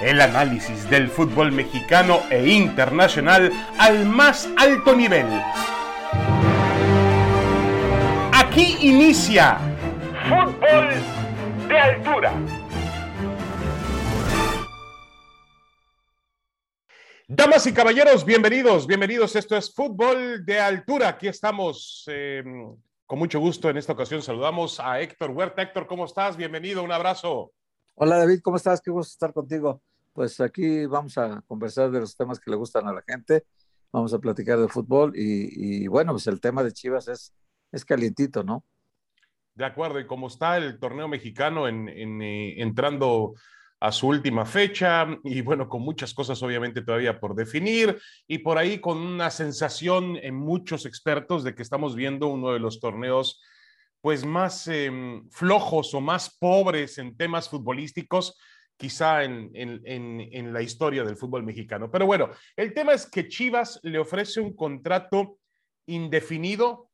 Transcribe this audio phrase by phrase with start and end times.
[0.00, 5.26] El análisis del fútbol mexicano e internacional al más alto nivel.
[8.30, 9.58] Aquí inicia
[10.28, 10.90] Fútbol
[11.66, 12.34] de Altura.
[17.26, 19.34] Damas y caballeros, bienvenidos, bienvenidos.
[19.34, 21.08] Esto es Fútbol de Altura.
[21.08, 22.44] Aquí estamos eh,
[23.06, 23.70] con mucho gusto.
[23.70, 25.62] En esta ocasión saludamos a Héctor Huerta.
[25.62, 26.36] Héctor, ¿cómo estás?
[26.36, 27.52] Bienvenido, un abrazo.
[27.98, 28.82] Hola David, ¿cómo estás?
[28.82, 29.80] Qué gusto estar contigo.
[30.16, 33.44] Pues aquí vamos a conversar de los temas que le gustan a la gente,
[33.92, 37.34] vamos a platicar de fútbol y, bueno, pues el tema de Chivas es,
[37.70, 38.64] es calientito, ¿no?
[39.54, 43.34] De acuerdo, y como está el torneo mexicano en, eh, entrando
[43.78, 48.56] a su última fecha y bueno, con muchas cosas obviamente todavía por definir y por
[48.56, 53.42] ahí con una sensación en muchos expertos de que estamos viendo uno de los torneos
[54.00, 58.38] pues más em, flojos o más pobres en temas futbolísticos,
[58.76, 61.90] quizá en, en, la historia del fútbol mexicano.
[61.90, 65.38] Pero bueno, el tema es que Chivas le ofrece un contrato
[65.86, 66.90] indefinido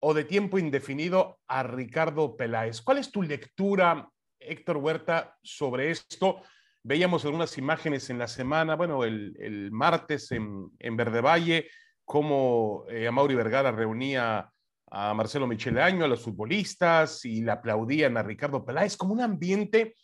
[0.00, 2.82] o de tiempo indefinido a Ricardo Peláez.
[2.82, 6.42] ¿Cuál es tu lectura, Héctor Huerta, sobre esto?
[6.82, 11.70] Veíamos algunas imágenes en la semana, bueno, el, martes en, en Verde Valle,
[12.04, 14.50] cómo eh, Mauri Vergara reunía
[14.90, 19.22] a Marcelo Michele Año, a los futbolistas y le aplaudían a Ricardo Peláez, como un
[19.22, 19.96] ambiente,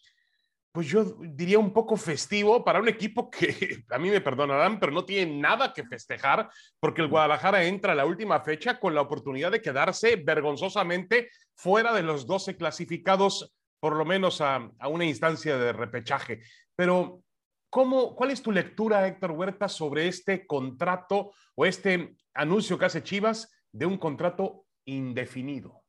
[0.73, 4.93] pues yo diría un poco festivo para un equipo que a mí me perdonarán, pero
[4.93, 9.01] no tiene nada que festejar, porque el Guadalajara entra a la última fecha con la
[9.01, 15.05] oportunidad de quedarse vergonzosamente fuera de los 12 clasificados, por lo menos a, a una
[15.05, 16.43] instancia de repechaje.
[16.77, 17.23] Pero
[17.71, 23.05] ¿Cómo, ¿Cuál es tu lectura, Héctor Huerta, sobre este contrato o este anuncio que hace
[23.05, 25.80] Chivas de un contrato indefinido?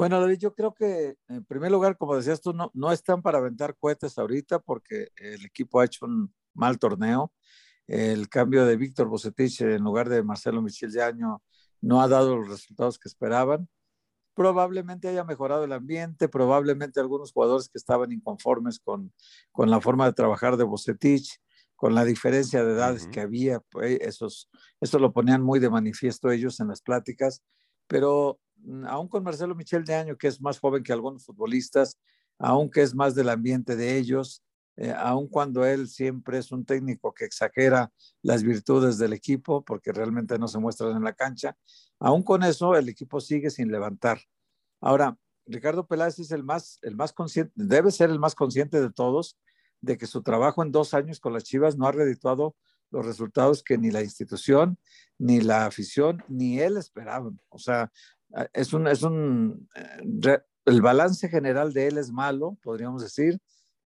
[0.00, 3.36] Bueno, David, yo creo que en primer lugar, como decías tú, no, no están para
[3.36, 7.34] aventar cohetes ahorita porque el equipo ha hecho un mal torneo.
[7.86, 11.42] El cambio de Víctor Bocetich en lugar de Marcelo Michel de Año
[11.82, 13.68] no ha dado los resultados que esperaban.
[14.32, 19.12] Probablemente haya mejorado el ambiente, probablemente algunos jugadores que estaban inconformes con,
[19.52, 21.42] con la forma de trabajar de Bocetich,
[21.76, 24.48] con la diferencia de edades que había, pues, esos,
[24.80, 27.42] eso lo ponían muy de manifiesto ellos en las pláticas
[27.90, 31.98] pero mm, aún con Marcelo Michel de Año, que es más joven que algunos futbolistas,
[32.38, 34.44] aún que es más del ambiente de ellos,
[34.76, 37.92] eh, aun cuando él siempre es un técnico que exagera
[38.22, 41.56] las virtudes del equipo, porque realmente no se muestran en la cancha,
[41.98, 44.20] aún con eso el equipo sigue sin levantar.
[44.80, 48.92] Ahora, Ricardo Peláez es el más, el más consciente, debe ser el más consciente de
[48.92, 49.36] todos
[49.80, 52.54] de que su trabajo en dos años con las Chivas no ha redituado
[52.90, 54.78] los resultados que ni la institución,
[55.18, 57.40] ni la afición, ni él esperaban.
[57.48, 57.90] O sea,
[58.52, 63.38] es un, es un, eh, el balance general de él es malo, podríamos decir,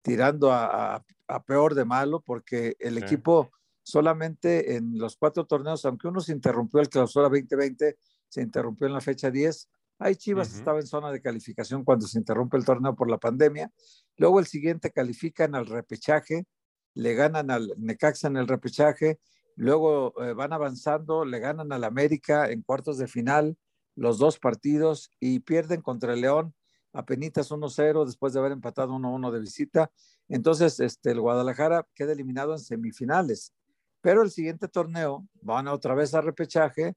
[0.01, 1.03] tirando a,
[1.45, 3.51] peor de malo, porque el equipo
[3.83, 7.97] solamente en los cuatro torneos, aunque uno se interrumpió el clausura 2020,
[8.27, 9.69] se interrumpió en la fecha 10,
[10.01, 13.71] Ahí Chivas estaba en zona de calificación cuando se interrumpe el torneo por la pandemia.
[14.17, 16.47] Luego el siguiente califican al repechaje,
[16.93, 19.19] le ganan al Necaxa en el repechaje,
[19.55, 23.57] luego eh, van avanzando, le ganan al América en cuartos de final,
[23.95, 26.55] los dos partidos y pierden contra el León
[26.93, 29.91] a penitas 1-0 después de haber empatado 1-1 de visita.
[30.27, 33.53] Entonces, este, el Guadalajara queda eliminado en semifinales.
[34.01, 36.95] Pero el siguiente torneo van otra vez a repechaje,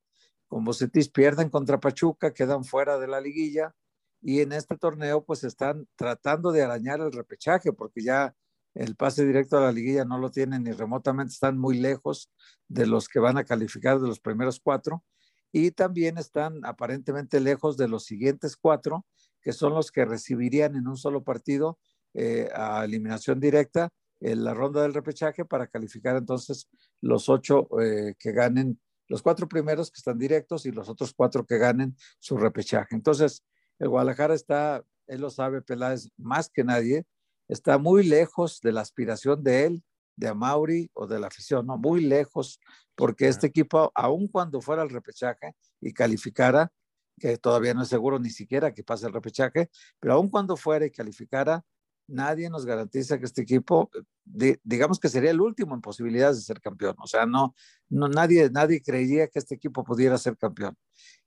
[0.48, 3.74] con Bocetis pierden contra Pachuca, quedan fuera de la liguilla
[4.22, 8.34] y en este torneo pues están tratando de arañar el repechaje porque ya
[8.74, 12.30] el pase directo a la liguilla no lo tienen ni remotamente, están muy lejos
[12.68, 15.04] de los que van a calificar de los primeros cuatro
[15.52, 19.06] y también están aparentemente lejos de los siguientes cuatro,
[19.40, 21.78] que son los que recibirían en un solo partido
[22.14, 23.90] eh, a eliminación directa
[24.20, 26.68] en la ronda del repechaje para calificar entonces
[27.00, 31.44] los ocho eh, que ganen, los cuatro primeros que están directos y los otros cuatro
[31.46, 32.96] que ganen su repechaje.
[32.96, 33.44] Entonces,
[33.78, 37.04] el Guadalajara está, él lo sabe, Peláez, más que nadie,
[37.48, 39.84] está muy lejos de la aspiración de él,
[40.16, 41.76] de Amauri o de la afición, ¿no?
[41.76, 42.60] Muy lejos,
[42.94, 46.72] porque este equipo, aun cuando fuera al repechaje y calificara,
[47.18, 49.70] que todavía no es seguro ni siquiera que pase el repechaje,
[50.00, 51.64] pero aun cuando fuera y calificara,
[52.06, 53.90] nadie nos garantiza que este equipo,
[54.24, 56.96] digamos que sería el último en posibilidades de ser campeón.
[56.98, 57.54] O sea, no,
[57.88, 60.76] no nadie, nadie creería que este equipo pudiera ser campeón.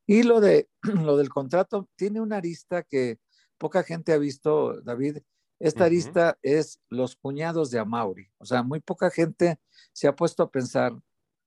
[0.06, 3.20] Y lo, de, lo del contrato tiene una arista que
[3.58, 5.20] poca gente ha visto, David,
[5.60, 8.30] esta arista es los cuñados de Amauri.
[8.38, 9.60] O sea, muy poca gente
[9.92, 10.94] se ha puesto a pensar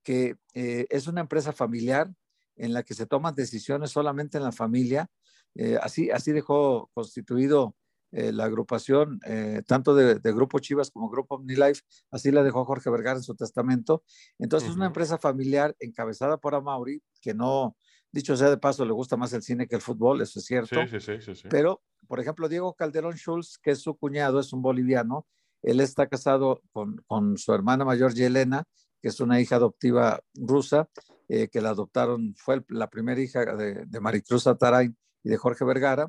[0.02, 2.12] que eh, es una empresa familiar
[2.56, 5.08] en la que se toman decisiones solamente en la familia.
[5.54, 7.76] Eh, así, así dejó constituido
[8.12, 9.20] eh, la agrupación,
[9.66, 14.02] tanto de, Grupo Chivas como Grupo OmniLife, así la dejó Jorge Vergara en su testamento.
[14.38, 17.76] Entonces, es una empresa familiar encabezada por Amauri, que no,
[18.12, 20.80] dicho sea de paso, le gusta más el cine que el fútbol, eso es cierto.
[20.86, 24.52] Sí, sí, sí, sí, Pero, por ejemplo, Diego Calderón Schulz, que es su cuñado, es
[24.52, 25.26] un boliviano,
[25.62, 28.64] él está casado con, con su hermana mayor, Yelena,
[29.00, 30.88] que es una hija adoptiva rusa,
[31.28, 35.64] eh, que la adoptaron, fue la primera hija de, de Maricruz Atarain y de Jorge
[35.64, 36.08] Vergara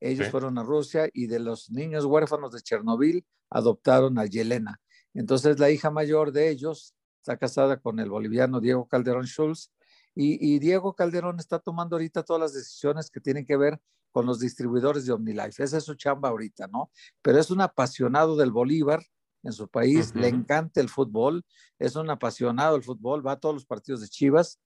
[0.00, 4.80] ellos fueron a Rusia y de los niños huérfanos de Chernobyl adoptaron a Yelena.
[5.14, 9.70] Entonces la hija mayor de ellos está casada con el boliviano Diego Calderón Schulz
[10.18, 13.78] y, Diego Calderón está tomando ahorita todas las decisiones que tienen que ver
[14.12, 15.62] con los distribuidores de OmniLife.
[15.62, 16.90] Esa es su chamba ahorita, ¿no?
[17.20, 19.04] Pero es un apasionado del Bolívar
[19.42, 21.44] en su país, le encanta el fútbol,
[21.78, 24.58] es un apasionado del fútbol, va a todos los partidos de Chivas.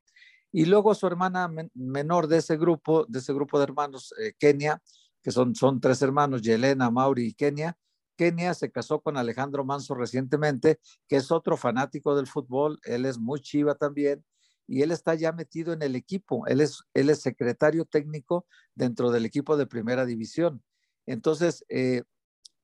[0.52, 4.80] Y luego su hermana menor de ese grupo, de ese grupo de hermanos, eh, Kenia,
[5.20, 7.76] que son, son tres hermanos, Yelena, Mauri y Kenia.
[8.16, 13.18] Kenia se casó con Alejandro Manso recientemente, que es otro fanático del fútbol, él es
[13.18, 14.24] muy chiva también,
[14.70, 18.46] y él está ya metido en el equipo, él es, él es secretario técnico
[18.76, 20.62] dentro del equipo de primera división.
[21.06, 22.04] Entonces, eh,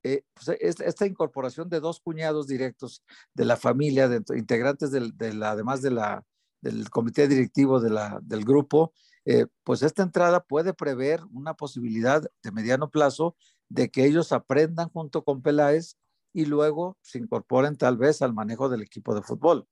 [0.05, 3.03] eh, pues, esta incorporación de dos cuñados directos
[3.35, 6.25] de la familia, de, integrantes del, además de la,
[6.61, 7.91] del comité directivo de
[8.23, 8.93] del grupo,
[9.25, 13.35] eh, pues esta entrada puede prever una posibilidad de mediano plazo
[13.69, 15.97] de que ellos aprendan junto con Peláez
[16.37, 19.67] y luego se incorporen tal vez al manejo del equipo de fútbol.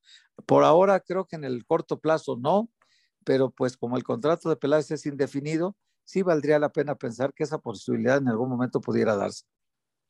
[0.46, 2.70] Por ahora creo que en el corto plazo no,
[3.22, 7.44] pero pues como el contrato de Peláez es indefinido, sí valdría la pena pensar que
[7.44, 9.44] esa posibilidad en algún momento pudiera darse.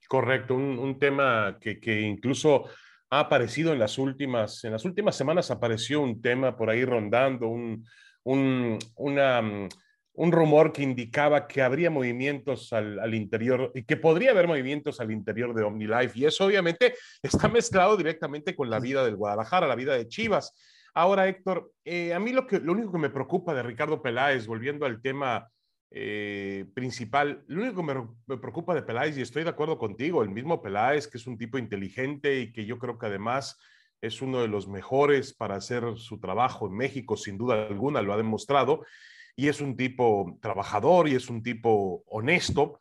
[0.08, 2.66] Correcto, un, tema que, que, incluso
[3.10, 7.48] ha aparecido en las últimas, en las últimas semanas apareció un tema por ahí rondando,
[7.48, 7.84] un,
[8.22, 9.68] un, una, mm,
[10.14, 15.10] un rumor que indicaba que habría movimientos al, interior y que podría haber movimientos al
[15.10, 16.18] interior de OmniLife.
[16.18, 20.54] Y eso obviamente está mezclado directamente con la vida del Guadalajara, la vida de Chivas.
[20.94, 24.46] Ahora, Héctor, eh, a mí lo, que, lo único que me preocupa de Ricardo Peláez,
[24.46, 25.48] volviendo al tema
[25.90, 30.22] eh, principal, lo único que me, me, preocupa de Peláez, y estoy de acuerdo contigo,
[30.22, 33.58] el mismo Peláez, que es un tipo inteligente y que yo creo que además
[34.00, 38.12] es uno de los mejores para hacer su trabajo en México, sin duda alguna, lo
[38.12, 38.84] ha demostrado,
[39.36, 42.80] y es un tipo trabajador y es un tipo honesto.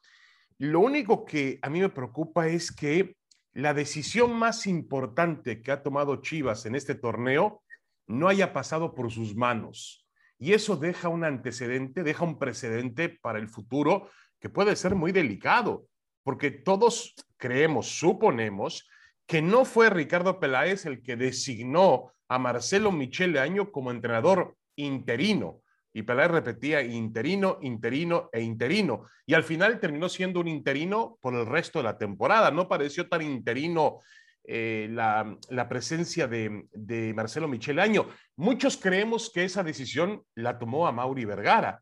[0.57, 3.15] Lo único que a mí me preocupa es que
[3.53, 7.63] la decisión más importante que ha tomado Chivas en este torneo
[8.07, 10.07] no haya pasado por sus manos.
[10.39, 14.09] Y eso deja un antecedente, deja un precedente para el futuro
[14.39, 15.87] que puede ser muy delicado,
[16.23, 18.89] porque todos creemos, suponemos,
[19.25, 25.62] que no fue Ricardo Peláez el que designó a Marcelo Michele Año como entrenador interino.
[25.93, 29.05] Y Peláez repetía interino, interino e interino.
[29.27, 32.49] Y al final terminó siendo un interino por el resto de la temporada.
[32.49, 33.99] No pareció tan interino
[34.43, 38.07] eh, la, presencia de, Marcelo Michele Año.
[38.35, 41.81] Muchos creemos que esa decisión la tomó a Mauri Vergara.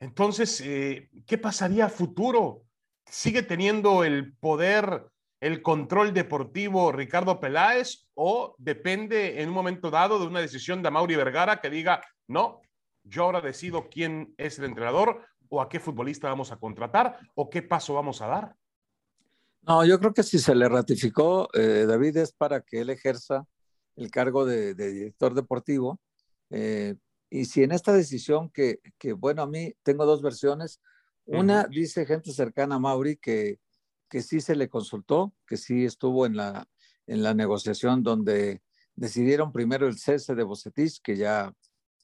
[0.00, 2.62] Entonces, eh, ¿qué pasaría a futuro?
[3.04, 5.08] ¿Sigue teniendo el poder
[5.40, 10.90] el control deportivo Ricardo Peláez o depende en un momento dado de una decisión de
[10.90, 12.60] Mauri Vergara que diga, no,
[13.08, 17.48] yo ahora decido quién es el entrenador o a qué futbolista vamos a contratar o
[17.48, 18.56] qué paso vamos a dar?
[19.62, 23.46] No, yo creo que si se le ratificó, eh, David, es para que él ejerza
[23.96, 26.00] el cargo de, director deportivo.
[26.50, 26.94] Eh,
[27.30, 30.80] y si en esta decisión que, que, bueno, a mí tengo dos versiones.
[31.26, 33.58] Una dice gente cercana a Mauri que
[34.08, 36.66] que sí se le consultó, que sí estuvo en la,
[37.06, 38.62] en la negociación donde
[38.96, 41.52] decidieron primero el cese de Bocetich, que ya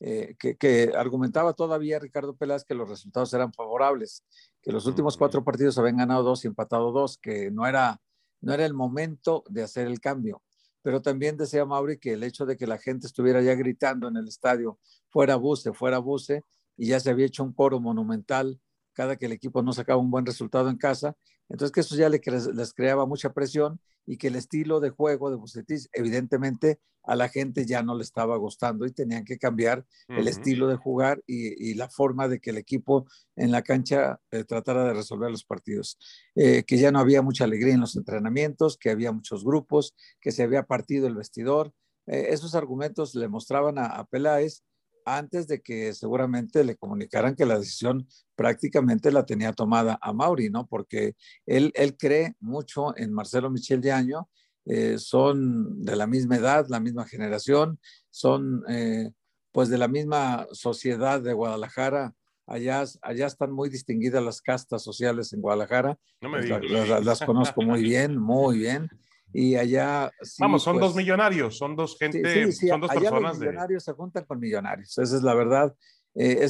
[0.01, 4.25] eh, que, argumentaba todavía Ricardo Peláez que los resultados eran favorables,
[4.61, 8.01] que los últimos cuatro partidos habían ganado dos y empatado dos, que no era,
[8.41, 10.43] no era el momento de hacer el cambio.
[10.83, 14.17] Pero también decía Mauri que el hecho de que la gente estuviera ya gritando en
[14.17, 16.43] el estadio, fuera buce, fuera buce,
[16.77, 18.61] y ya se había hecho un coro monumental
[18.95, 21.17] cada que el equipo no sacaba un buen resultado en casa,
[21.49, 25.37] entonces que eso ya les creaba mucha presión y que el estilo de juego de
[25.37, 30.27] Bucetich evidentemente a la gente ya no le estaba gustando y tenían que cambiar el
[30.27, 34.85] estilo de jugar y, la forma de que el equipo en la cancha eh, tratara
[34.85, 35.99] de resolver los partidos.
[36.35, 40.33] Eh, que ya no había mucha alegría en los entrenamientos, que había muchos grupos, que
[40.33, 41.73] se había partido el vestidor.
[42.07, 44.63] Eh, esos argumentos le mostraban a, a Peláez
[45.05, 50.51] antes de que seguramente le comunicaran que la decisión prácticamente la tenía tomada a Mauri,
[50.51, 50.67] ¿no?
[50.67, 51.15] Porque
[51.47, 54.29] él, él cree mucho en Marcelo Michel de Año,
[54.67, 57.79] eh, son de la misma edad, la misma generación,
[58.11, 59.11] son eh,
[59.53, 62.15] pues de la misma sociedad de Guadalajara,
[62.47, 65.99] allá, allá están muy distinguidas las castas sociales en Guadalajara.
[66.21, 68.89] No me las, las, conozco muy bien, muy bien.
[69.37, 70.13] Y allá.
[70.39, 74.25] Vamos, son dos pues millonarios, son dos gente, son dos allá Los millonarios se juntan
[74.25, 75.75] con millonarios, esa es la verdad.
[76.15, 76.49] Eh,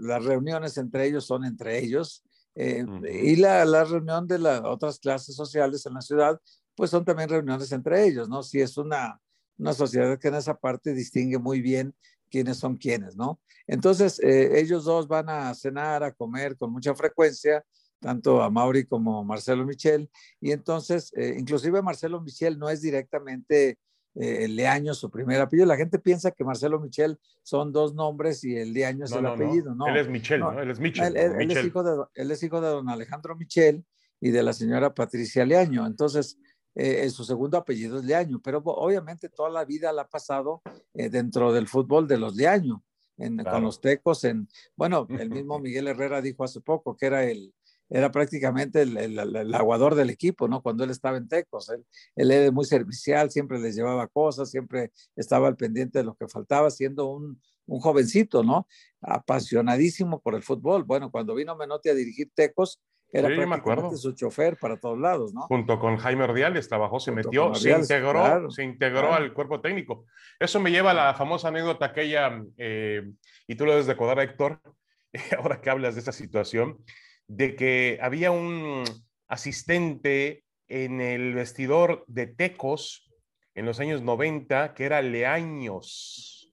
[0.00, 2.24] las reuniones entre ellos son entre ellos.
[2.56, 6.40] Eh, y la, la, reunión de las otras clases sociales en la ciudad,
[6.74, 8.42] pues son también reuniones entre ellos, ¿no?
[8.42, 9.20] Si es una,
[9.56, 11.94] una sociedad que en esa parte distingue muy bien
[12.28, 13.40] quiénes son quiénes, ¿no?
[13.68, 17.64] Entonces, eh, ellos dos van a cenar, a comer con mucha frecuencia,
[18.00, 23.78] tanto a Mauri como a Marcelo Michel, y entonces, inclusive Marcelo Michel no es directamente
[24.14, 25.66] eh, el Leaño su primer apellido.
[25.66, 29.74] La gente piensa que Marcelo Michel son dos nombres y el Leaño es el apellido,
[29.74, 29.86] ¿no?
[29.86, 30.60] Él es Michel, ¿no?
[30.60, 31.16] Él es Michel.
[31.16, 33.84] Él, Es hijo de, él, es hijo de, don Alejandro Michel
[34.20, 35.86] y de la señora Patricia Leaño.
[35.86, 36.38] Entonces,
[36.74, 40.62] eh, su segundo apellido es Leaño, pero obviamente toda la vida la ha pasado
[40.94, 42.82] eh, dentro del fútbol de los Leaño.
[43.16, 47.22] En, con los tecos, en, bueno, el mismo Miguel Herrera dijo hace poco que era
[47.24, 47.52] el,
[47.90, 50.62] era prácticamente el, aguador del equipo, ¿no?
[50.62, 51.84] Cuando él estaba en Tecos, él,
[52.16, 56.28] él, era muy servicial, siempre les llevaba cosas, siempre estaba al pendiente de lo que
[56.28, 58.66] faltaba, siendo un, un jovencito, ¿no?
[59.00, 60.84] Apasionadísimo por el fútbol.
[60.84, 62.80] Bueno, cuando vino Menotti a dirigir Tecos,
[63.12, 65.42] era prácticamente su chofer para todos lados, ¿no?
[65.42, 70.06] Junto con Jaime Ordiales trabajó, se metió, se integró, se integró al cuerpo técnico.
[70.38, 73.10] Eso me lleva a la famosa anécdota aquella, eh,
[73.48, 74.60] y tú lo debes recordar, Héctor,
[75.38, 76.78] ahora que hablas de esa situación,
[77.30, 78.82] de que había un
[79.28, 83.08] asistente en el vestidor de Tecos
[83.54, 86.52] en los años 90 que era Leaños.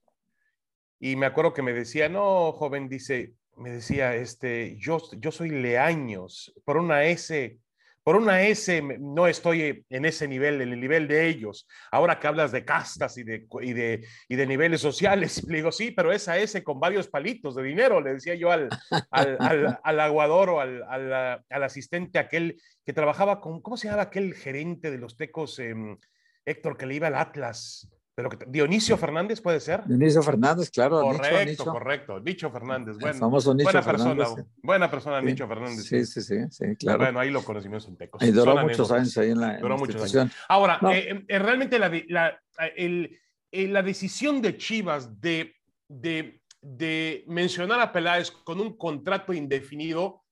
[0.99, 5.49] Y me acuerdo que me decía, no, joven, dice, me decía, este, yo, yo soy
[5.49, 7.57] Leaños, por una S
[8.07, 11.67] por una S no estoy en ese nivel, en el nivel de ellos.
[11.91, 15.73] Ahora que hablas de castas y de, y de, y de niveles sociales, le digo,
[15.73, 18.69] sí, pero esa S con varios palitos de dinero, le decía yo al,
[19.11, 24.33] al, al, aguador o al, al, asistente aquel que trabajaba con, ¿cómo se llama aquel
[24.35, 25.97] gerente de los tecos, em,
[26.45, 27.89] Héctor, que le iba al Atlas?
[28.17, 29.85] Pero Dionisio Fernández puede ser.
[29.85, 31.01] Dionisio Fernández, claro.
[31.01, 32.19] Correcto, correcto.
[32.19, 32.97] Nicho Fernández.
[32.97, 34.17] Bueno, famoso Nicho buena Fernández.
[34.17, 35.85] Persona, Buena persona, Nicho Fernández.
[35.85, 36.97] Sí, sí, sí, sí, claro.
[36.97, 38.23] Bueno, ahí lo conocimos en Tecos.
[38.23, 40.33] Y duró muchos años ahí en la, duró muchos años.
[40.49, 42.41] Ahora, eh, eh, realmente la, la,
[42.75, 43.19] el,
[43.51, 45.53] eh, la, decisión de Chivas de,
[45.87, 50.23] de, de mencionar a Peláez con un contrato indefinido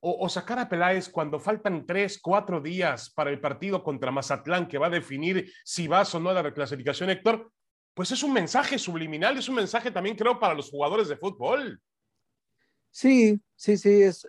[0.00, 4.78] o, sacar a Peláez cuando faltan tres, cuatro días para el partido contra Mazatlán que
[4.78, 7.50] va a definir si vas o no a la reclasificación, Héctor,
[7.94, 11.80] pues es un mensaje subliminal, es un mensaje también creo para los jugadores de fútbol.
[12.90, 14.26] Sí, sí, sí, es,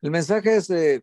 [0.00, 1.02] el mensaje es, eh,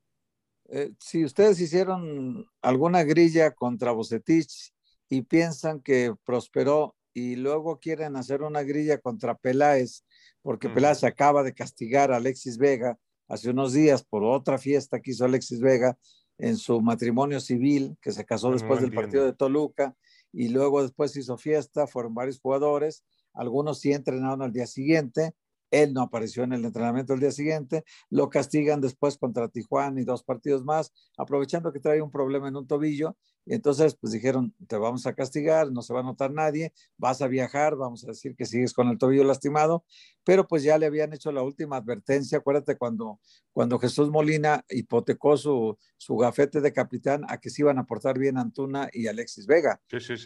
[0.69, 4.73] eh, si ustedes hicieron alguna grilla contra Bocetich
[5.09, 10.05] y piensan que prosperó y luego quieren hacer una grilla contra Peláez,
[10.41, 12.97] porque Peláez acaba de castigar a Alexis Vega,
[13.31, 15.97] hace unos días por otra fiesta que hizo Alexis Vega
[16.37, 19.95] en su matrimonio civil, que se casó después del partido de Toluca,
[20.33, 25.33] y luego después hizo fiesta, fueron varios jugadores, algunos sí entrenaron al día siguiente,
[25.71, 30.03] él no apareció en el entrenamiento el día siguiente, lo castigan después contra Tijuana y
[30.03, 34.77] dos partidos más, aprovechando que trae un problema en un tobillo, entonces pues dijeron, te
[34.77, 38.35] vamos a castigar, no se va a notar nadie, vas a viajar, vamos a decir
[38.35, 39.83] que sigues con el tobillo lastimado,
[40.23, 43.19] pero pues ya le habían hecho la última advertencia, acuérdate cuando,
[43.51, 48.19] cuando Jesús Molina hipotecó su, su gafete de capitán a que se iban a portar
[48.19, 49.81] bien Antuna y Alexis Vega.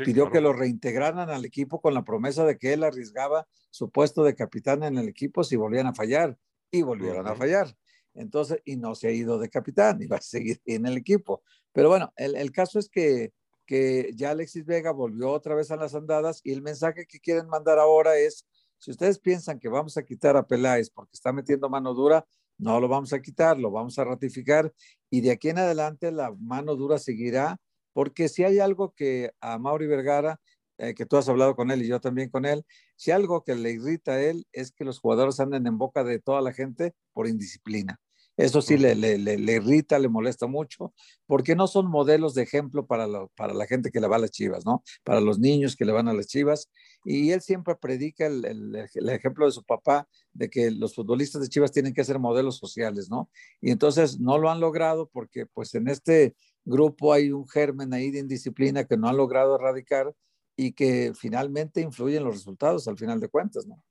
[0.06, 4.24] Pidió que lo reintegraran al equipo con la promesa de que él arriesgaba su puesto
[4.24, 6.38] de capitán en el equipo si volvían a fallar
[6.72, 7.76] y volvieron a fallar.
[8.16, 11.44] Entonces, y no se ha ido de capitán y va a seguir en el equipo.
[11.72, 13.34] Pero bueno, el, caso es que,
[13.66, 17.48] que ya Alexis Vega volvió otra vez a las andadas y el mensaje que quieren
[17.48, 18.46] mandar ahora es,
[18.78, 22.26] si ustedes piensan que vamos a quitar a Peláez porque está metiendo mano dura,
[22.58, 24.74] no lo vamos a quitar, lo vamos a ratificar
[25.10, 27.58] y de aquí en adelante la mano dura seguirá
[27.92, 30.40] porque si hay algo que a Mauri Vergara
[30.78, 32.66] eh, que tú has hablado con él y yo también con él,
[32.98, 36.20] si algo que le irrita a él es que los jugadores anden en boca de
[36.20, 38.00] toda la gente por indisciplina.
[38.38, 40.94] Eso sí le, le, le, irrita, le molesta mucho,
[41.26, 44.32] porque no son modelos de ejemplo para, para la gente que le va a las
[44.32, 44.84] chivas, ¿no?
[45.04, 46.70] Para los niños que le van a las chivas.
[47.06, 51.50] Y él siempre predica el, el, ejemplo de su papá, de que los futbolistas de
[51.50, 53.30] chivas tienen que ser modelos sociales, ¿no?
[53.62, 58.12] Y entonces no lo han logrado porque pues en este grupo hay un germen ahí
[58.12, 60.14] de indisciplina que no han logrado erradicar
[60.58, 63.82] y que finalmente influyen los resultados al final de cuentas, ¿no?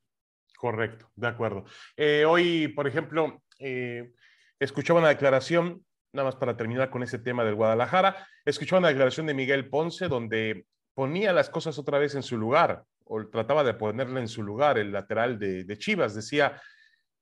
[0.57, 1.65] Correcto, de acuerdo.
[1.95, 4.13] Eh, hoy, por ejemplo, eh,
[4.59, 9.25] escuchaba una declaración, nada más para terminar con ese tema del Guadalajara, escuchaba una declaración
[9.25, 13.73] de Miguel Ponce donde ponía las cosas otra vez en su lugar, o trataba de
[13.73, 16.15] ponerle en su lugar el lateral de, de Chivas.
[16.15, 16.59] Decía,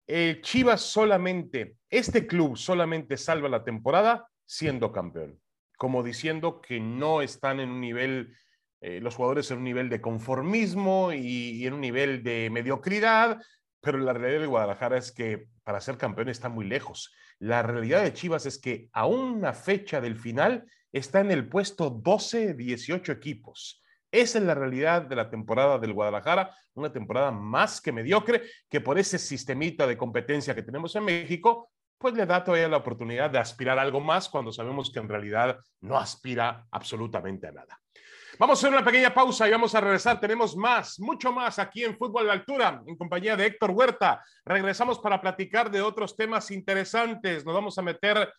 [0.07, 5.39] eh, Chivas solamente, este club solamente salva la temporada siendo campeón,
[5.77, 8.35] como diciendo que no están en un nivel,
[8.81, 13.41] eh, los jugadores en un nivel de conformismo y, en un nivel de mediocridad,
[13.83, 17.13] pero la realidad de Guadalajara es que para ser campeón está muy lejos.
[17.37, 21.89] La realidad de Chivas es que a una fecha del final está en el puesto
[21.89, 23.83] 12, 18 equipos.
[24.09, 28.79] Esa es la realidad de la temporada del Guadalajara, una temporada más que mediocre, que
[28.79, 33.31] por ese sistemita de competencia que tenemos en México, pues le da todavía la oportunidad
[33.31, 37.82] de aspirar algo más cuando sabemos que en realidad no aspira absolutamente a nada.
[38.39, 40.19] Vamos a hacer una pequeña pausa y vamos a regresar.
[40.19, 44.23] Tenemos más, mucho más aquí en Fútbol de Altura, en compañía de Héctor Huerta.
[44.43, 47.45] Regresamos para platicar de otros temas interesantes.
[47.45, 48.33] Nos vamos a meter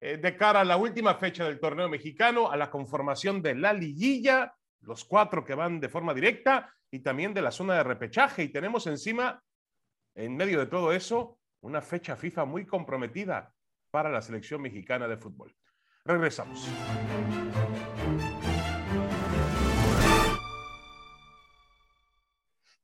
[0.00, 3.72] eh, de cara a la última fecha del torneo mexicano, a la conformación de la
[3.72, 4.52] liguilla
[4.86, 8.44] los cuatro que van de forma directa y también de la zona de repechaje.
[8.44, 9.42] Y tenemos encima,
[10.14, 13.52] en medio de todo eso, una fecha FIFA muy comprometida
[13.90, 15.54] para la selección mexicana de fútbol.
[16.04, 16.68] Regresamos.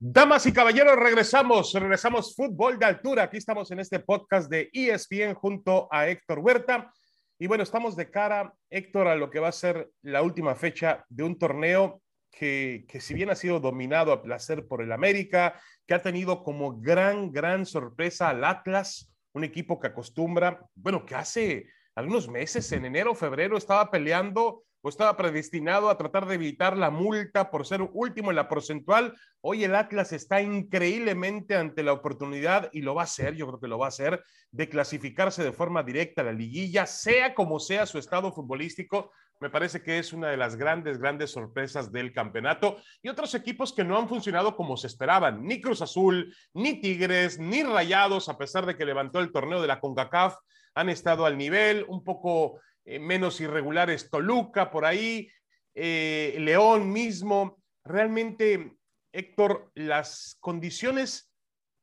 [0.05, 3.23] Damas y caballeros, regresamos, regresamos fútbol de altura.
[3.23, 6.93] Aquí estamos en este podcast de ESPN junto a Héctor Huerta.
[7.39, 11.05] Y bueno, estamos de cara, Héctor, a lo que va a ser la última fecha
[11.09, 15.61] de un torneo que, que, si bien ha sido dominado a placer por el América,
[15.87, 21.15] que ha tenido como gran, gran sorpresa al Atlas, un equipo que acostumbra, bueno, que
[21.15, 26.77] hace algunos meses, en enero, febrero, estaba peleando o estaba predestinado a tratar de evitar
[26.77, 29.15] la multa por ser último en la porcentual.
[29.41, 33.61] Hoy el Atlas está increíblemente ante la oportunidad y lo va a hacer, yo creo
[33.61, 37.61] que lo va a hacer, de clasificarse de forma directa a la liguilla, sea como
[37.61, 39.13] sea su estado futbolístico.
[39.41, 42.77] Me parece que es una de las grandes, grandes sorpresas del campeonato.
[43.03, 47.39] Y otros equipos que no han funcionado como se esperaban, ni Cruz Azul, ni Tigres,
[47.39, 50.37] ni Rayados, a pesar de que levantó el torneo de la CONCACAF,
[50.75, 55.29] han estado al nivel, un poco eh, menos irregulares Toluca por ahí,
[55.75, 57.63] eh, León mismo.
[57.85, 58.77] Realmente,
[59.13, 61.33] Héctor, las condiciones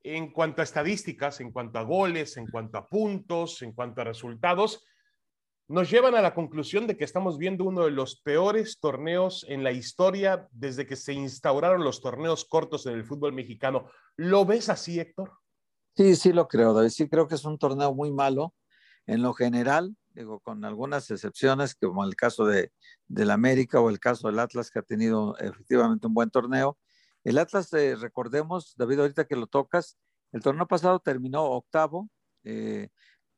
[0.02, 4.04] en cuanto a estadísticas, en cuanto a goles, en cuanto a puntos, en cuanto a
[4.04, 4.84] resultados,
[5.68, 9.62] nos llevan a la conclusión de que estamos viendo uno de los peores torneos en
[9.62, 13.88] la historia desde que se instauraron los torneos cortos en el fútbol mexicano.
[14.16, 15.30] ¿Lo ves así, Héctor?
[15.96, 16.88] Sí, sí lo creo, David.
[16.88, 18.52] Sí creo que es un torneo muy malo
[19.06, 22.72] en lo general, digo, con algunas excepciones, como el caso de,
[23.08, 26.78] del América o el caso del Atlas, que ha tenido efectivamente un buen torneo.
[27.24, 29.98] El Atlas, eh, recordemos, David, ahorita que lo tocas,
[30.32, 32.08] el torneo pasado terminó octavo,
[32.44, 32.88] eh,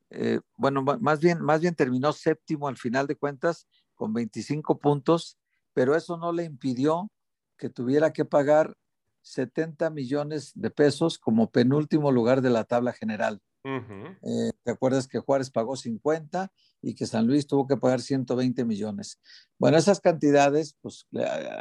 [0.09, 5.39] eh, bueno, más bien, más bien terminó séptimo al final de cuentas con 25 puntos,
[5.73, 7.09] pero eso no le impidió
[7.57, 8.75] que tuviera que pagar
[9.23, 13.41] 70 millones de pesos como penúltimo lugar de la tabla general.
[13.65, 18.65] Eh, ¿Te acuerdas que Juárez pagó 50 y que San Luis tuvo que pagar 120
[18.65, 19.19] millones?
[19.57, 21.07] Bueno, esas cantidades, pues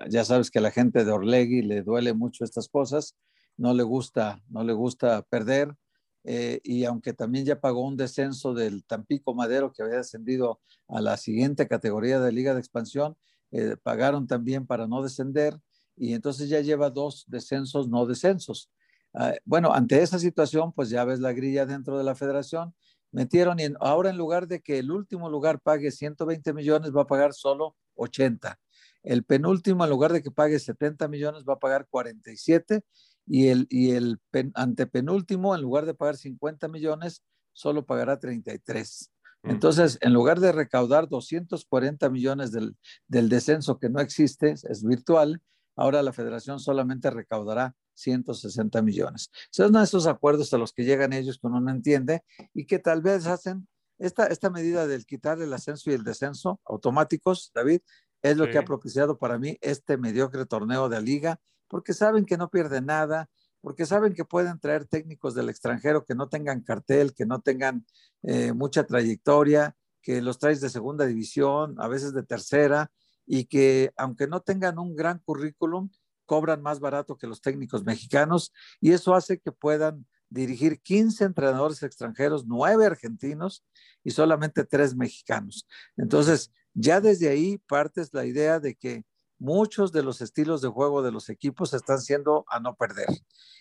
[0.09, 3.17] ya sabes que a la gente de Orlegui le duele mucho estas cosas,
[3.57, 5.77] no le gusta, no le gusta perder.
[6.25, 11.01] Eh, y aunque también ya pagó un descenso del Tampico Madero que había descendido a
[11.01, 13.17] la siguiente categoría de Liga de Expansión,
[13.51, 15.59] eh, pagaron también para no descender
[15.97, 18.71] y entonces ya lleva dos descensos, no descensos.
[19.15, 22.75] Ah, bueno, ante esa situación, pues ya ves la grilla dentro de la federación,
[23.11, 27.07] metieron y ahora en lugar de que el último lugar pague 120 millones, va a
[27.07, 28.59] pagar solo 80.
[29.03, 32.83] El penúltimo, en lugar de que pague 70 millones, va a pagar 47
[33.27, 34.19] y el, y el
[34.55, 37.23] antepenúltimo, en lugar de pagar 50 millones,
[37.53, 39.11] solo pagará 33.
[39.45, 42.77] Entonces, en lugar de recaudar 240 millones del,
[43.09, 45.43] del descenso que no existe, es virtual,
[45.77, 49.31] ahora la federación solamente recaudará 160 millones.
[49.51, 52.23] Son esos acuerdos a los que llegan ellos que uno no entiende
[52.55, 56.61] y que tal vez hacen esta, esta medida del quitar el ascenso y el descenso
[56.65, 57.81] automáticos, David,
[58.23, 62.37] es lo que ha propiciado para mí este mediocre torneo de liga, porque saben que
[62.37, 63.29] no pierden nada,
[63.61, 67.87] porque saben que pueden traer técnicos del extranjero que no tengan cartel, que no tengan
[68.23, 72.91] eh, mucha trayectoria, que los traes de segunda división, a veces de tercera,
[73.27, 75.91] y que aunque no tengan un gran currículum,
[76.27, 81.83] cobran más barato que los técnicos mexicanos y eso hace que puedan dirigir 15 entrenadores
[81.83, 83.65] extranjeros, 9 argentinos
[84.03, 85.67] y solamente 3 mexicanos.
[85.97, 89.05] Entonces, ya desde ahí partes la idea de que
[89.43, 93.09] muchos de los estilos de juego de los equipos están siendo a no perder.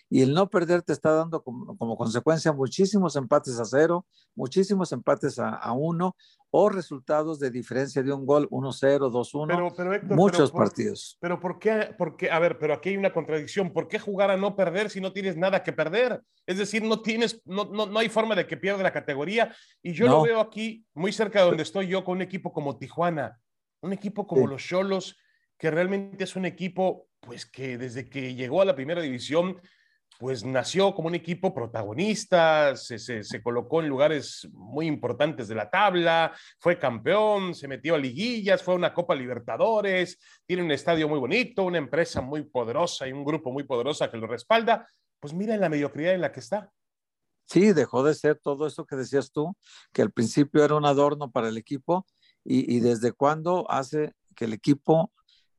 [0.08, 5.40] Y el no perder te está dando como, consecuencia muchísimos empates a cero, muchísimos empates
[5.40, 6.14] a, uno
[6.50, 11.18] o resultados de diferencia de un gol 1-0, 2-1, muchos partidos.
[11.20, 12.30] Pero ¿por qué, por qué?
[12.30, 13.72] A ver, pero aquí hay una contradicción.
[13.72, 16.22] ¿Por qué jugar a no perder si no tienes nada que perder?
[16.46, 19.52] Es decir, no tienes, no, no, no hay forma de que pierda la categoría.
[19.82, 22.78] Y yo lo veo aquí muy cerca de donde estoy yo con un equipo como
[22.78, 23.40] Tijuana,
[23.80, 25.16] un equipo como los Cholos
[25.62, 29.62] que realmente es un equipo, pues que desde que llegó a la primera división,
[30.18, 35.70] pues nació como un equipo protagonista, se, se, colocó en lugares muy importantes de la
[35.70, 41.08] tabla, fue campeón, se metió a liguillas, fue a una Copa Libertadores, tiene un estadio
[41.08, 44.84] muy bonito, una empresa muy poderosa y un grupo muy poderosa que lo respalda.
[45.20, 46.72] Pues mira la mediocridad en la que está.
[47.46, 49.56] Sí, dejó de ser todo eso que decías tú,
[49.92, 52.04] que al principio era un adorno para el equipo
[52.42, 55.12] y, y desde cuándo hace que el equipo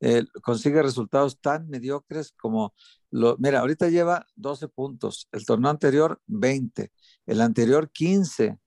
[0.06, 2.74] eh, consigue resultados tan mediocres como
[3.10, 6.92] lo, mira, ahorita lleva 12 puntos, el torneo anterior 20,
[7.24, 8.58] el anterior 15,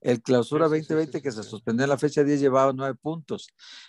[0.00, 3.48] el clausura 2020 que se suspendió en la fecha 10 llevaba 9 puntos.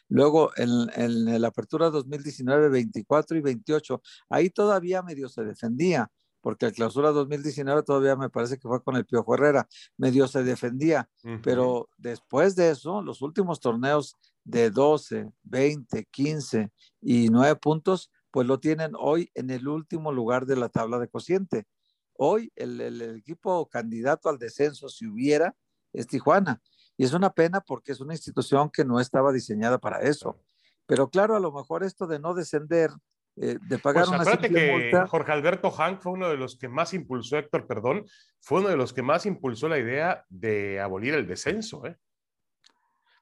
[0.10, 6.12] Luego en, en la apertura 2019 24 y 28, ahí todavía medio se defendía,
[6.48, 10.46] porque el clausura 2019 todavía me parece que fue con el Piojo Herrera, medio se
[10.46, 11.10] defendía,
[11.44, 18.48] pero después de eso, los últimos torneos de 12, 20, 15 y 9 puntos, pues
[18.48, 21.66] lo tienen hoy en el último lugar de la tabla de cociente.
[22.14, 25.54] Hoy el, equipo candidato al descenso, si hubiera,
[25.92, 26.62] es Tijuana.
[26.96, 30.40] Y es una pena porque es una institución que no estaba diseñada para eso.
[30.86, 32.92] Pero claro, a lo mejor esto de no descender,
[33.40, 36.96] eh, de pagar pues una que Jorge Alberto Hank fue uno de los que más
[36.96, 38.06] impulsó, Héctor, perdón,
[38.40, 41.86] fue uno de los que más impulsó la idea de abolir el descenso.
[41.86, 41.98] ¿eh?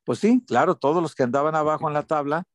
[0.06, 2.46] Pues sí, claro, todos los que andaban abajo en la tabla.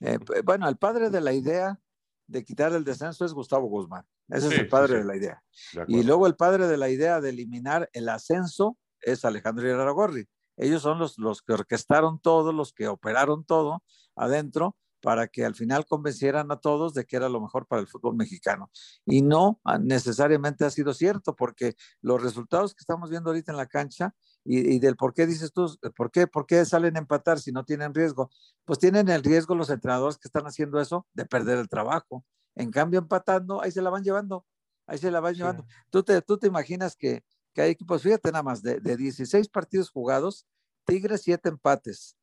[0.00, 1.78] Eh, bueno, el padre de la idea
[2.26, 4.06] de quitar el descenso es Gustavo Guzmán.
[4.28, 5.42] Ese es el padre de la idea.
[5.88, 10.26] y luego el padre de la idea de eliminar el ascenso es Alejandro Iraragorri.
[10.56, 13.82] Ellos son los, los que orquestaron todo, los que operaron todo
[14.16, 17.88] adentro para que al final convencieran a todos de que era lo mejor para el
[17.88, 18.70] fútbol mexicano.
[19.04, 23.66] Y no necesariamente ha sido cierto, porque los resultados que estamos viendo ahorita en la
[23.66, 27.52] cancha y, del por qué dices tú, ¿por qué, ¿por qué salen a empatar si
[27.52, 28.30] no tienen riesgo?
[28.64, 32.24] Pues tienen el riesgo los entrenadores que están haciendo eso de perder el trabajo.
[32.54, 34.46] En cambio, empatando, ahí se la van llevando,
[34.86, 35.66] ahí se la van llevando.
[35.90, 39.48] ¿Tú te, tú te imaginas que, que hay equipos, fíjate nada más, de, de 16
[39.48, 40.46] partidos jugados,
[40.84, 42.16] Tigres 7 empates,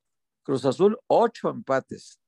[0.43, 2.18] Cruz Azul 8 empates,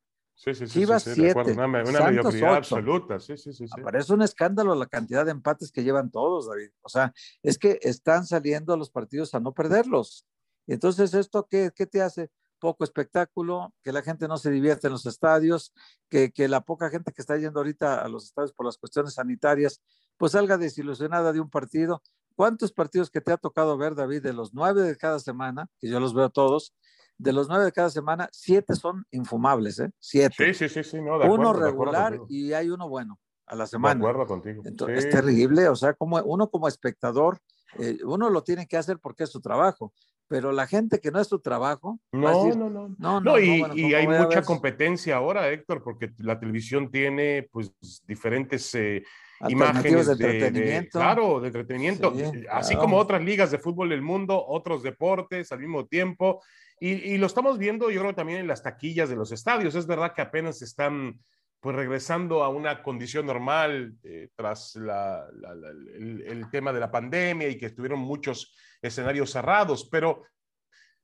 [0.43, 0.73] Sí, sí, sí.
[0.79, 1.39] Chivas 7.
[1.53, 3.19] una, mediocridad absoluta.
[3.19, 3.65] Sí, sí, sí.
[3.83, 6.71] Parece un escándalo la cantidad de empates que llevan todos, David.
[6.81, 10.25] O sea, es que están saliendo a los partidos a no perderlos.
[10.65, 12.31] Entonces, ¿esto qué, qué te hace?
[12.57, 15.75] Poco espectáculo, que la gente no se divierte en los estadios,
[16.09, 19.13] que, que la poca gente que está yendo ahorita a los estadios por las cuestiones
[19.13, 19.79] sanitarias,
[20.17, 22.01] pues salga desilusionada de un partido.
[22.35, 25.87] ¿Cuántos partidos que te ha tocado ver, David, de los nueve de cada semana, que
[25.87, 26.73] yo los veo todos,
[27.21, 29.91] de los nueve de cada semana, siete son infumables, ¿eh?
[29.99, 30.53] Siete.
[30.53, 33.93] Sí, sí, sí, sí, no, de Uno regular y hay uno bueno a la semana.
[33.93, 34.63] De acuerdo contigo.
[34.65, 37.37] Entonces, Es terrible, o sea, como uno como espectador,
[37.77, 39.93] eh, uno lo tiene que hacer porque es su trabajo,
[40.27, 41.99] pero la gente que no es su trabajo.
[42.11, 43.39] No, no, no, no, no.
[43.39, 47.71] y, y hay mucha competencia ahora, Héctor, porque la televisión tiene pues
[48.07, 49.03] diferentes eh,
[49.49, 50.99] imágenes de, entretenimiento.
[50.99, 52.13] claro, de entretenimiento,
[52.49, 56.41] así como otras ligas de fútbol del mundo, otros deportes al mismo tiempo.
[56.79, 59.75] Y, lo estamos viendo, yo creo, también en las taquillas de los estadios.
[59.75, 61.19] Es verdad que apenas están
[61.59, 67.67] pues regresando a una condición normal eh, tras el, tema de la pandemia y que
[67.67, 70.23] estuvieron muchos escenarios cerrados, pero,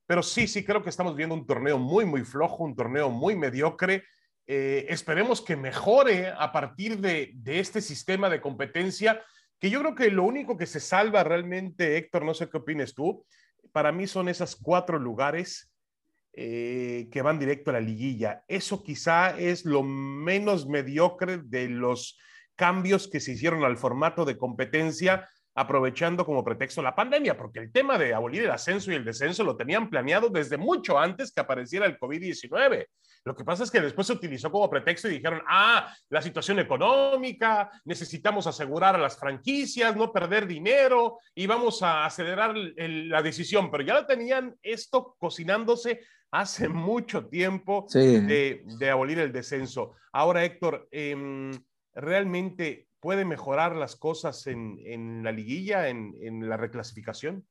[0.07, 3.35] pero sí, sí creo que estamos viendo un torneo muy, muy flojo, un torneo muy
[3.35, 4.03] mediocre.
[4.47, 9.21] Eh, esperemos que mejore a partir de, de este sistema de competencia,
[9.59, 12.95] que yo creo que lo único que se salva realmente, Héctor, no sé qué opines
[12.95, 13.25] tú,
[13.71, 15.71] para mí son esas cuatro lugares
[16.33, 18.43] eh, que van directo a la liguilla.
[18.47, 22.19] Eso quizá es lo menos mediocre de los
[22.55, 27.71] cambios que se hicieron al formato de competencia aprovechando como pretexto la pandemia, porque el
[27.71, 31.41] tema de abolir el ascenso y el descenso lo tenían planeado desde mucho antes que
[31.41, 32.85] apareciera el COVID-19.
[33.25, 36.59] Lo que pasa es que después se utilizó como pretexto y dijeron, ah, la situación
[36.59, 43.71] económica, necesitamos asegurar a las franquicias, no perder dinero y vamos a acelerar la decisión,
[43.71, 49.95] pero ya lo tenían esto cocinándose hace mucho tiempo de, abolir el descenso.
[50.11, 51.51] Ahora, Héctor, em,
[51.95, 57.47] realmente puede mejorar las cosas en, la liguilla, en, la reclasificación?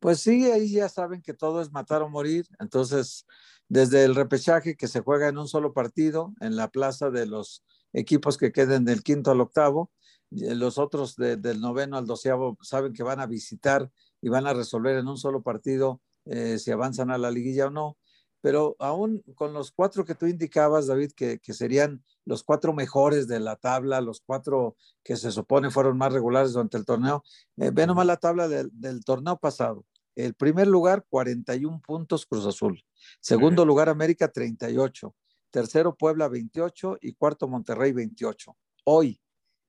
[0.00, 2.46] Pues sí, ahí ya saben que todo es matar o morir.
[2.58, 3.26] Entonces,
[3.68, 7.64] desde el repechaje que se juega en un solo partido en la plaza de los
[7.92, 9.90] equipos que queden del quinto al octavo,
[10.30, 14.96] los otros del noveno al doceavo saben que van a visitar y van a resolver
[14.96, 17.98] en un solo partido eh, si avanzan a la liguilla o no.
[18.42, 23.40] Pero aún con los cuatro que tú indicabas, David, que, serían los cuatro mejores de
[23.40, 27.24] la tabla, los cuatro que se supone fueron más regulares durante el torneo,
[27.56, 29.86] eh, ve nomás la tabla del torneo pasado.
[30.14, 32.84] El primer lugar, 41 puntos Cruz Azul.
[33.20, 35.14] Segundo lugar, América, 38.
[35.50, 36.98] Tercero, Puebla, 28.
[37.00, 38.54] Y cuarto, Monterrey, 28.
[38.84, 39.20] Hoy,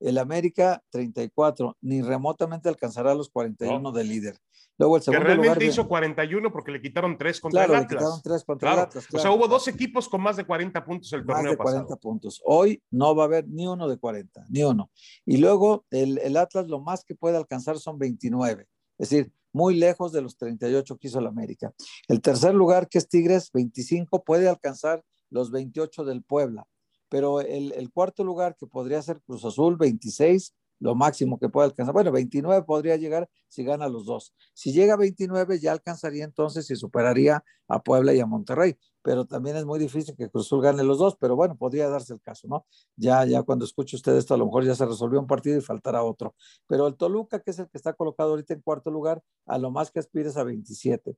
[0.04, 4.38] el América 34, ni remotamente alcanzará los 41 de líder.
[4.78, 7.92] Luego el segundo que realmente hizo 41 porque le quitaron tres contra el Atlas.
[7.92, 9.08] Le quitaron tres contra el Atlas.
[9.14, 11.96] O sea, hubo dos equipos con más de 40 puntos el torneo más de 40
[11.98, 12.42] puntos.
[12.44, 14.92] Hoy no va a haber ni uno de 40, ni uno.
[15.26, 18.68] Y luego el, el Atlas lo más que puede alcanzar son 29.
[18.98, 21.72] Es decir, muy lejos de los 38 que hizo el América.
[22.08, 26.68] El tercer lugar, que es Tigres, 25, puede alcanzar los 28 del Puebla
[27.14, 31.94] pero el, cuarto lugar que podría ser Cruz Azul, 26, lo máximo que puede alcanzar.
[31.94, 34.34] Bueno, 29 podría llegar si gana los dos.
[34.56, 39.26] Si llega a 29 ya alcanzaría entonces y superaría a Puebla y a Monterrey, pero
[39.26, 42.20] también es muy difícil que Cruz Azul gane los dos, pero bueno, podría darse el
[42.20, 42.66] caso, ¿no?
[42.96, 45.62] Ya, ya cuando escuche usted esto, a lo mejor ya se resolvió un partido y
[45.62, 46.34] faltará otro.
[46.66, 49.70] Pero el Toluca, que es el que está colocado ahorita en cuarto lugar, a lo
[49.70, 51.16] más que aspires a 27.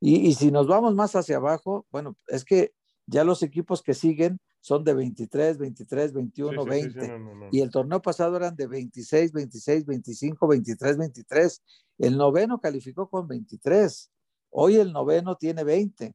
[0.00, 2.74] Y, y si nos vamos más hacia abajo, bueno, es que
[3.06, 7.48] ya los equipos que siguen son de 23, 23, 21, 20.
[7.52, 11.62] Y el torneo pasado eran de 26, 26, 25, 23, 23.
[11.98, 14.10] El noveno calificó con 23.
[14.50, 16.14] Hoy el noveno tiene 20.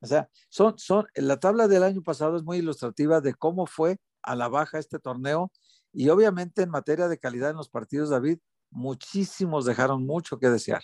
[0.00, 3.98] O sea, son, son, la tabla del año pasado es muy ilustrativa de cómo fue
[4.22, 5.50] a la baja este torneo.
[5.92, 8.38] Y obviamente en materia de calidad en los partidos, David,
[8.72, 10.82] muchísimos dejaron mucho que desear.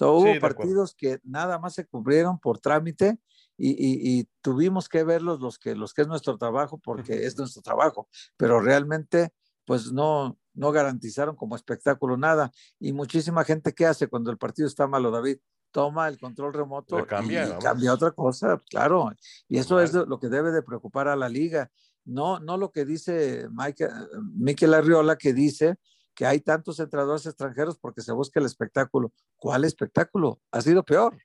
[0.00, 3.18] O hubo partidos que nada más se cubrieron por trámite
[3.56, 8.08] y, tuvimos que verlos los que, los que es nuestro trabajo, porque es nuestro trabajo,
[8.36, 9.32] pero realmente
[9.66, 12.50] pues no, no garantizaron como espectáculo nada.
[12.78, 15.38] Y muchísima gente, ¿qué hace cuando el partido está malo, David?
[15.70, 19.12] Toma el control remoto y cambia otra cosa, claro.
[19.46, 21.70] Y eso es lo que debe de preocupar a la liga.
[22.04, 23.88] No, no lo que dice Mike,
[24.34, 25.76] Miquel Arriola, que dice
[26.20, 29.10] que hay tantos entrenadores extranjeros porque se busca el espectáculo.
[29.38, 30.38] ¿Cuál espectáculo?
[30.50, 31.16] Ha sido peor.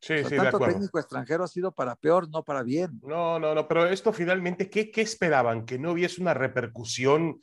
[0.00, 3.00] Sí, sí, tanto técnico extranjero ha sido para peor, no para bien.
[3.04, 5.64] No, no, no, pero esto finalmente, ¿qué, qué esperaban?
[5.64, 7.40] ¿Que no hubiese una repercusión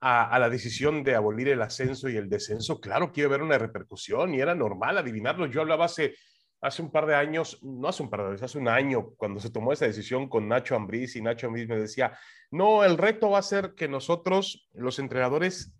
[0.00, 2.82] a, a, la decisión de abolir el ascenso y el descenso?
[2.82, 5.46] Claro que iba a haber una repercusión y era normal adivinarlo.
[5.46, 6.16] Yo hablaba hace,
[6.60, 9.40] hace un par de años, no hace un par de años, hace un año, cuando
[9.40, 12.12] se tomó esa decisión con Nacho Ambriz y Nacho Ambriz me decía,
[12.50, 15.72] no, el reto va a ser que nosotros, los entrenadores,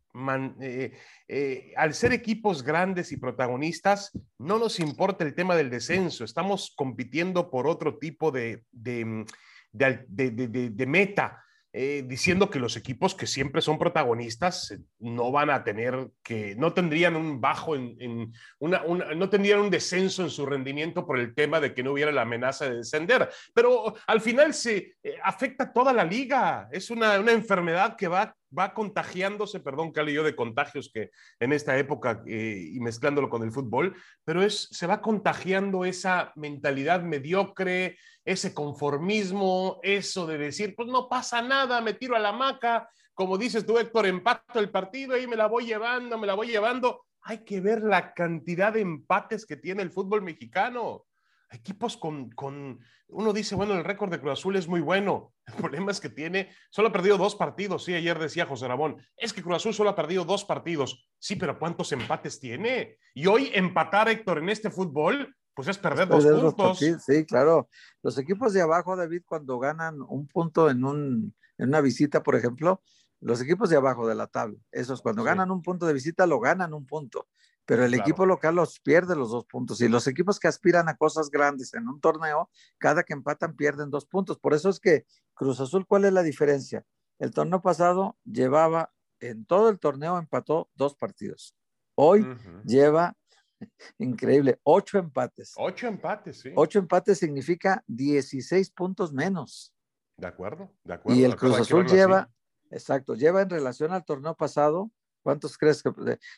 [0.61, 0.93] eh,
[1.29, 6.73] eh, al ser equipos grandes y protagonistas, no nos importa el tema del descenso, estamos
[6.77, 9.25] compitiendo por otro tipo de, de,
[9.73, 11.45] de meta.
[11.81, 16.73] Eh, diciendo que los equipos que siempre son protagonistas no van a tener que, no
[16.73, 18.83] tendrían un bajo en, una,
[19.15, 22.23] no tendrían un descenso en su rendimiento por el tema de que no hubiera la
[22.23, 23.29] amenaza de descender.
[23.53, 26.71] Pero al final se eh, afecta toda la liga.
[26.73, 31.53] Es una, una enfermedad que va va contagiándose, perdón, Cali, yo de contagios que en
[31.53, 37.99] esta época y mezclándolo con el fútbol, pero es, se va contagiando esa mentalidad mediocre,
[38.25, 43.37] ese conformismo, eso de decir, pues no pasa nada, me tiro a la maca, como
[43.37, 47.05] dices tú, Héctor, empato el partido y me la voy llevando, me la voy llevando.
[47.23, 51.05] Hay que ver la cantidad de empates que tiene el fútbol mexicano.
[51.51, 55.33] Equipos con, con, uno dice, bueno, el récord de Cruz Azul es muy bueno.
[55.47, 57.85] El problema es que tiene, solo ha perdido dos partidos.
[57.85, 61.09] Sí, ayer decía José Ramón, es que Cruz Azul solo ha perdido dos partidos.
[61.19, 62.99] Sí, pero ¿cuántos empates tiene?
[63.15, 66.79] Y hoy empatar, Héctor, en este fútbol, pues es perder, dos puntos.
[66.79, 67.69] sí, claro.
[68.03, 72.37] Los equipos de abajo, David, cuando ganan un punto en, un, en una visita, por
[72.37, 72.83] ejemplo,
[73.21, 76.39] los equipos de abajo de la tabla, esos cuando ganan un punto de visita, lo
[76.39, 77.29] ganan un punto,
[77.69, 79.83] pero el equipo local los pierde los dos puntos.
[79.83, 83.91] Y los equipos que aspiran a cosas grandes en un torneo, cada que empatan pierden
[83.91, 84.39] dos puntos.
[84.39, 85.05] Por eso es que
[85.35, 86.87] Cruz Azul, ¿cuál es la diferencia?
[87.19, 91.55] El torneo pasado llevaba, en todo el torneo empató dos partidos.
[91.95, 92.27] Hoy
[92.65, 93.15] lleva
[93.99, 95.53] Increíble, ocho empates.
[95.59, 96.53] Ocho empates, sí.
[96.55, 99.75] Ocho empates significa 16 puntos menos.
[100.17, 101.21] De acuerdo, de acuerdo.
[101.21, 102.31] Y el Cruz Azul lleva,
[102.71, 104.91] exacto, lleva en relación al torneo pasado,
[105.29, 105.93] ¿cuántos crees que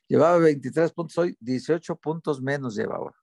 [0.08, 1.36] llevaba 23 puntos hoy?
[1.38, 3.14] 18 puntos menos lleva ahora.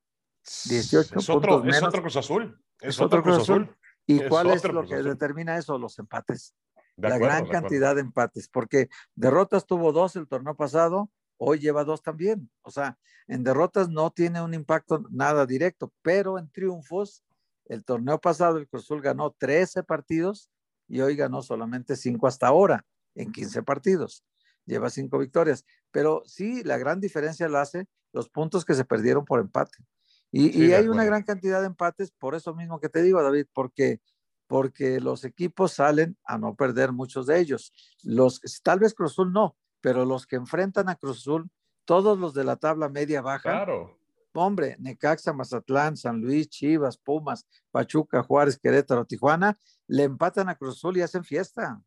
[0.70, 2.64] 18 es otro, puntos es otro Cruz Azul.
[2.80, 3.76] Es, otro Cruz Azul.
[4.06, 5.78] ¿Y cuál es lo que determina eso?
[5.78, 6.56] Los empates.
[6.96, 12.02] la gran cantidad de empates, porque derrotas tuvo dos el torneo pasado, hoy lleva dos
[12.02, 12.50] también.
[12.62, 17.26] O sea, en derrotas no tiene un impacto nada directo, pero en triunfos
[17.66, 20.50] el torneo pasado el Cruz Azul ganó 13 partidos
[20.88, 24.24] y hoy ganó solamente 5 hasta ahora en 15 partidos.
[24.68, 25.66] Lleva 5 victorias.
[25.92, 29.78] Pero sí, la gran diferencia la hace los puntos que se perdieron por empate.
[30.32, 34.02] Y, hay una gran cantidad de empates, por eso mismo que te digo, David, porque,
[34.46, 37.72] porque los equipos salen a no perder muchos de ellos.
[38.04, 41.50] Los, tal vez Cruz Azul no, pero los que enfrentan a Cruz Azul,
[41.86, 43.98] todos los de la tabla media baja, claro.
[44.34, 50.76] hombre, Necaxa, Mazatlán, San Luis, Chivas, Pumas, Pachuca, Juárez, Querétaro, Tijuana, le empatan a Cruz
[50.76, 51.82] Azul y hacen fiesta.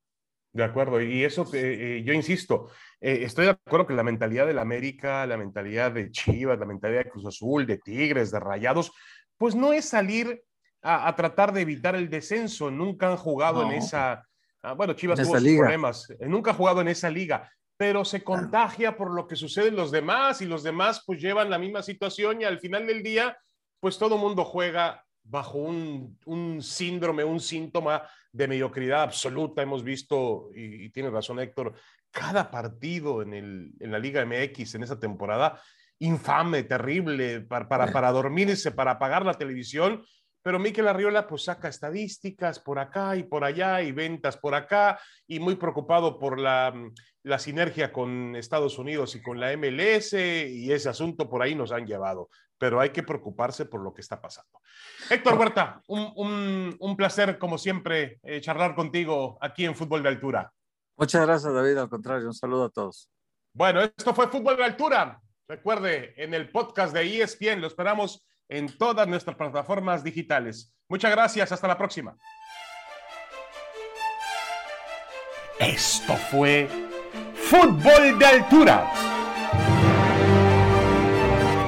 [0.52, 4.46] De acuerdo, y eso que eh, yo insisto, eh, estoy de acuerdo que la mentalidad
[4.46, 8.92] del América, la mentalidad de Chivas, la mentalidad de Cruz Azul, de Tigres, de Rayados,
[9.38, 10.42] pues no es salir
[10.82, 12.68] a, tratar de evitar el descenso.
[12.70, 14.26] Nunca han jugado en esa,
[14.62, 18.24] ah, bueno, Chivas tuvo sus problemas, eh, nunca ha jugado en esa liga, pero se
[18.24, 21.82] contagia por lo que sucede en los demás y los demás pues llevan la misma
[21.82, 23.38] situación y al final del día,
[23.78, 29.62] pues todo mundo juega bajo un, un síndrome, un síntoma de mediocridad absoluta.
[29.62, 31.74] Hemos visto, y, tiene razón Héctor,
[32.10, 35.60] cada partido en, el, en la Liga MX en esa temporada,
[36.00, 40.04] infame, terrible, para, para, para dormirse, para apagar la televisión.
[40.42, 44.98] Pero Miquel Arriola pues saca estadísticas por acá y por allá y ventas por acá
[45.26, 46.72] y muy preocupado por la,
[47.22, 51.72] la sinergia con Estados Unidos y con la MLS y ese asunto por ahí nos
[51.72, 54.60] han llevado pero hay que preocuparse por lo que está pasando.
[55.08, 60.52] Héctor Huerta, un, placer, como siempre, eh, charlar contigo aquí en Fútbol de Altura.
[60.94, 61.78] Muchas gracias, David.
[61.78, 63.08] Al contrario, un saludo a todos.
[63.54, 65.18] Bueno, esto fue Fútbol de Altura.
[65.48, 70.74] Recuerde, en el podcast de ESPN lo esperamos en todas nuestras plataformas digitales.
[70.86, 72.14] Muchas gracias, hasta la próxima.
[75.58, 76.68] Esto fue
[77.34, 79.09] Fútbol de Altura